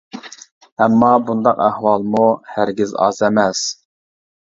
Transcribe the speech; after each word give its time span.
ئەمما 0.85 1.09
بۇنداق 1.27 1.61
ئەھۋالمۇ 1.65 2.23
ھەرگىز 2.55 2.95
ئاز 3.05 3.21
ئەمەس. 3.29 3.63